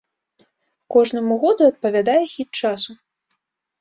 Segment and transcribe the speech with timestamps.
[0.95, 2.91] Кожнаму году адпавядае хіт часу.